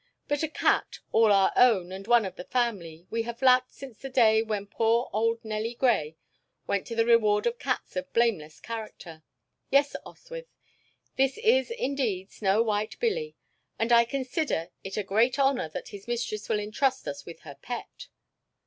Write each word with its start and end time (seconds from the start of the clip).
"But 0.27 0.41
a 0.41 0.47
cat, 0.47 0.97
all 1.11 1.31
our 1.31 1.51
own, 1.55 1.91
and 1.91 2.07
one 2.07 2.25
of 2.25 2.35
the 2.35 2.45
family, 2.45 3.05
we 3.11 3.21
have 3.21 3.43
lacked 3.43 3.71
since 3.71 3.99
the 3.99 4.09
day 4.09 4.41
when 4.41 4.65
poor 4.65 5.11
old 5.13 5.45
Nellie 5.45 5.75
Grey 5.75 6.15
went 6.65 6.87
to 6.87 6.95
the 6.95 7.05
reward 7.05 7.45
of 7.45 7.59
cats 7.59 7.95
of 7.95 8.11
blameless 8.11 8.59
character. 8.59 9.21
Yes, 9.69 9.95
Oswyth; 10.03 10.47
this 11.17 11.37
is, 11.37 11.69
indeed, 11.69 12.31
snow 12.31 12.63
white 12.63 12.99
Billy, 12.99 13.35
and 13.77 13.91
I 13.91 14.05
consider 14.05 14.71
it 14.83 14.97
a 14.97 15.03
great 15.03 15.37
honor 15.37 15.69
that 15.69 15.89
his 15.89 16.07
mistress 16.07 16.49
will 16.49 16.57
intrust 16.59 17.07
us 17.07 17.23
with 17.27 17.41
her 17.41 17.53
pet." 17.61 18.07